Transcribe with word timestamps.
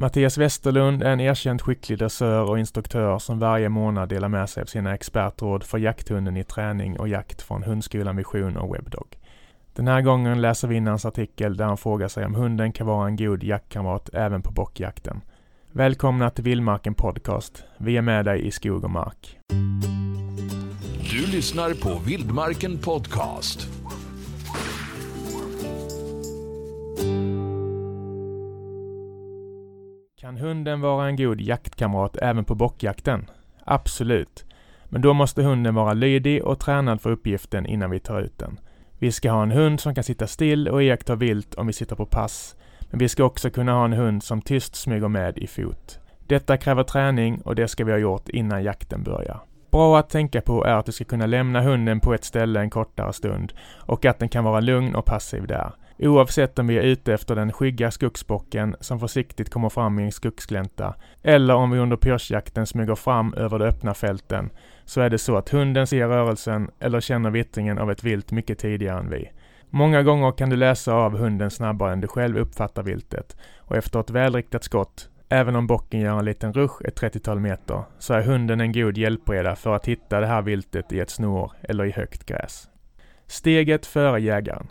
Mattias 0.00 0.38
Westerlund 0.38 1.02
är 1.02 1.10
en 1.10 1.20
erkänt 1.20 1.62
skicklig 1.62 1.98
dressör 1.98 2.50
och 2.50 2.58
instruktör 2.58 3.18
som 3.18 3.38
varje 3.38 3.68
månad 3.68 4.08
delar 4.08 4.28
med 4.28 4.50
sig 4.50 4.62
av 4.62 4.66
sina 4.66 4.94
expertråd 4.94 5.64
för 5.64 5.78
jakthunden 5.78 6.36
i 6.36 6.44
träning 6.44 6.98
och 6.98 7.08
jakt 7.08 7.42
från 7.42 7.62
Hundskolan 7.62 8.16
Vision 8.16 8.56
och 8.56 8.74
Webdog. 8.74 9.16
Den 9.74 9.88
här 9.88 10.00
gången 10.00 10.40
läser 10.40 10.68
vi 10.68 10.76
in 10.76 10.86
hans 10.86 11.04
artikel 11.04 11.56
där 11.56 11.64
han 11.64 11.76
frågar 11.76 12.08
sig 12.08 12.26
om 12.26 12.34
hunden 12.34 12.72
kan 12.72 12.86
vara 12.86 13.06
en 13.06 13.16
god 13.16 13.42
jaktkamrat 13.42 14.10
även 14.12 14.42
på 14.42 14.50
bockjakten. 14.50 15.20
Välkomna 15.72 16.30
till 16.30 16.44
Vildmarken 16.44 16.94
Podcast. 16.94 17.64
Vi 17.78 17.96
är 17.96 18.02
med 18.02 18.24
dig 18.24 18.46
i 18.46 18.50
skog 18.50 18.84
och 18.84 18.90
mark. 18.90 19.38
Du 21.10 21.26
lyssnar 21.26 21.74
på 21.74 22.00
Vildmarken 22.06 22.78
Podcast. 22.78 23.79
Kan 30.20 30.36
hunden 30.36 30.80
vara 30.80 31.06
en 31.06 31.16
god 31.16 31.40
jaktkamrat 31.40 32.16
även 32.16 32.44
på 32.44 32.54
bockjakten? 32.54 33.30
Absolut. 33.64 34.44
Men 34.84 35.02
då 35.02 35.14
måste 35.14 35.42
hunden 35.42 35.74
vara 35.74 35.92
lydig 35.92 36.44
och 36.44 36.58
tränad 36.58 37.00
för 37.00 37.10
uppgiften 37.10 37.66
innan 37.66 37.90
vi 37.90 38.00
tar 38.00 38.20
ut 38.20 38.38
den. 38.38 38.60
Vi 38.98 39.12
ska 39.12 39.30
ha 39.30 39.42
en 39.42 39.50
hund 39.50 39.80
som 39.80 39.94
kan 39.94 40.04
sitta 40.04 40.26
still 40.26 40.68
och 40.68 40.82
iaktta 40.82 41.14
vilt 41.14 41.54
om 41.54 41.66
vi 41.66 41.72
sitter 41.72 41.96
på 41.96 42.06
pass. 42.06 42.56
Men 42.90 42.98
vi 42.98 43.08
ska 43.08 43.24
också 43.24 43.50
kunna 43.50 43.72
ha 43.72 43.84
en 43.84 43.92
hund 43.92 44.22
som 44.22 44.42
tyst 44.42 44.74
smyger 44.74 45.08
med 45.08 45.38
i 45.38 45.46
fot. 45.46 45.98
Detta 46.26 46.56
kräver 46.56 46.82
träning 46.82 47.40
och 47.40 47.54
det 47.54 47.68
ska 47.68 47.84
vi 47.84 47.92
ha 47.92 47.98
gjort 47.98 48.28
innan 48.28 48.62
jakten 48.62 49.02
börjar. 49.02 49.40
Bra 49.70 49.98
att 49.98 50.10
tänka 50.10 50.40
på 50.40 50.64
är 50.64 50.74
att 50.74 50.86
du 50.86 50.92
ska 50.92 51.04
kunna 51.04 51.26
lämna 51.26 51.60
hunden 51.60 52.00
på 52.00 52.14
ett 52.14 52.24
ställe 52.24 52.60
en 52.60 52.70
kortare 52.70 53.12
stund 53.12 53.52
och 53.76 54.04
att 54.04 54.18
den 54.18 54.28
kan 54.28 54.44
vara 54.44 54.60
lugn 54.60 54.94
och 54.94 55.04
passiv 55.04 55.46
där. 55.46 55.72
Oavsett 56.02 56.58
om 56.58 56.66
vi 56.66 56.78
är 56.78 56.82
ute 56.82 57.14
efter 57.14 57.36
den 57.36 57.52
skygga 57.52 57.90
skogsbocken 57.90 58.76
som 58.80 59.00
försiktigt 59.00 59.50
kommer 59.50 59.68
fram 59.68 59.98
i 59.98 60.02
en 60.02 60.12
skogsglänta 60.12 60.94
eller 61.22 61.54
om 61.54 61.70
vi 61.70 61.78
under 61.78 61.96
pyrschjakten 61.96 62.66
smyger 62.66 62.94
fram 62.94 63.34
över 63.34 63.58
de 63.58 63.64
öppna 63.64 63.94
fälten 63.94 64.50
så 64.84 65.00
är 65.00 65.10
det 65.10 65.18
så 65.18 65.36
att 65.36 65.48
hunden 65.48 65.86
ser 65.86 66.08
rörelsen 66.08 66.70
eller 66.78 67.00
känner 67.00 67.30
vittringen 67.30 67.78
av 67.78 67.90
ett 67.90 68.04
vilt 68.04 68.32
mycket 68.32 68.58
tidigare 68.58 68.98
än 68.98 69.10
vi. 69.10 69.30
Många 69.70 70.02
gånger 70.02 70.32
kan 70.32 70.50
du 70.50 70.56
läsa 70.56 70.92
av 70.94 71.18
hunden 71.18 71.50
snabbare 71.50 71.92
än 71.92 72.00
du 72.00 72.08
själv 72.08 72.38
uppfattar 72.38 72.82
viltet 72.82 73.36
och 73.58 73.76
efter 73.76 74.00
ett 74.00 74.10
välriktat 74.10 74.64
skott, 74.64 75.08
även 75.28 75.56
om 75.56 75.66
bocken 75.66 76.00
gör 76.00 76.18
en 76.18 76.24
liten 76.24 76.52
rusch 76.52 76.84
ett 76.84 77.00
30-tal 77.00 77.40
meter, 77.40 77.82
så 77.98 78.14
är 78.14 78.22
hunden 78.22 78.60
en 78.60 78.72
god 78.72 78.98
hjälpreda 78.98 79.56
för 79.56 79.74
att 79.74 79.86
hitta 79.86 80.20
det 80.20 80.26
här 80.26 80.42
viltet 80.42 80.92
i 80.92 81.00
ett 81.00 81.10
snår 81.10 81.52
eller 81.62 81.84
i 81.84 81.90
högt 81.90 82.26
gräs. 82.26 82.68
Steget 83.26 83.86
före 83.86 84.20
jägaren. 84.20 84.66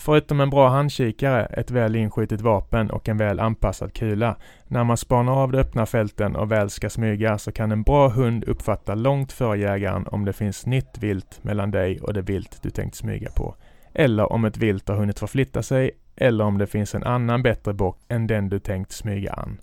Förutom 0.00 0.40
en 0.40 0.50
bra 0.50 0.68
handkikare, 0.68 1.44
ett 1.46 1.70
väl 1.70 1.96
inskjutet 1.96 2.40
vapen 2.40 2.90
och 2.90 3.08
en 3.08 3.16
väl 3.16 3.40
anpassad 3.40 3.92
kula. 3.92 4.36
När 4.66 4.84
man 4.84 4.96
spanar 4.96 5.32
av 5.32 5.52
de 5.52 5.58
öppna 5.58 5.86
fälten 5.86 6.36
och 6.36 6.52
väl 6.52 6.70
ska 6.70 6.90
smyga 6.90 7.38
så 7.38 7.52
kan 7.52 7.72
en 7.72 7.82
bra 7.82 8.08
hund 8.08 8.44
uppfatta 8.44 8.94
långt 8.94 9.32
före 9.32 9.58
jägaren 9.58 10.06
om 10.06 10.24
det 10.24 10.32
finns 10.32 10.66
nytt 10.66 10.98
vilt 10.98 11.44
mellan 11.44 11.70
dig 11.70 12.00
och 12.00 12.14
det 12.14 12.22
vilt 12.22 12.62
du 12.62 12.70
tänkt 12.70 12.96
smyga 12.96 13.30
på. 13.30 13.54
Eller 13.94 14.32
om 14.32 14.44
ett 14.44 14.56
vilt 14.56 14.88
har 14.88 14.96
hunnit 14.96 15.18
förflytta 15.18 15.62
sig 15.62 15.90
eller 16.16 16.44
om 16.44 16.58
det 16.58 16.66
finns 16.66 16.94
en 16.94 17.04
annan 17.04 17.42
bättre 17.42 17.72
bock 17.72 17.98
än 18.08 18.26
den 18.26 18.48
du 18.48 18.58
tänkt 18.58 18.92
smyga 18.92 19.32
an. 19.32 19.60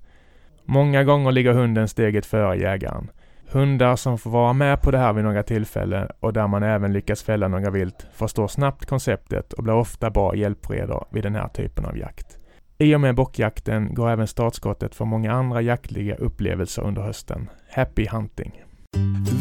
Många 0.64 1.04
gånger 1.04 1.32
ligger 1.32 1.54
hunden 1.54 1.88
steget 1.88 2.26
före 2.26 2.58
jägaren. 2.58 3.12
Hundar 3.52 3.96
som 3.96 4.18
får 4.18 4.30
vara 4.30 4.54
med 4.54 4.82
på 4.82 4.92
det 4.92 4.98
här 4.98 5.14
vid 5.14 5.24
några 5.24 5.44
tillfällen 5.44 6.08
och 6.20 6.34
där 6.34 6.48
man 6.48 6.64
även 6.64 6.94
lyckas 6.94 7.24
fälla 7.24 7.48
några 7.48 7.70
vilt 7.70 8.08
förstår 8.14 8.48
snabbt 8.48 8.86
konceptet 8.86 9.54
och 9.54 9.64
blir 9.64 9.74
ofta 9.74 10.10
bra 10.10 10.36
hjälpredor 10.36 11.06
vid 11.10 11.24
den 11.24 11.36
här 11.36 11.48
typen 11.48 11.86
av 11.86 11.98
jakt. 11.98 12.38
I 12.78 12.96
och 12.96 13.02
med 13.02 13.16
bockjakten 13.16 13.94
går 13.94 14.10
även 14.10 14.28
startskottet 14.28 14.96
för 14.96 15.06
många 15.06 15.32
andra 15.32 15.62
jaktliga 15.62 16.16
upplevelser 16.16 16.82
under 16.82 17.02
hösten. 17.02 17.50
Happy 17.72 18.08
hunting! 18.08 18.62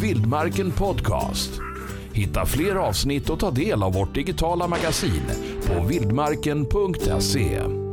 Vildmarken 0.02 0.72
Podcast. 0.72 1.60
Hitta 2.12 2.46
fler 2.46 2.74
avsnitt 2.74 3.30
och 3.30 3.40
ta 3.40 3.50
del 3.50 3.82
av 3.82 3.92
vårt 3.92 4.14
digitala 4.14 4.68
magasin 4.68 5.22
på 5.66 5.86
vildmarken.se. 5.86 7.83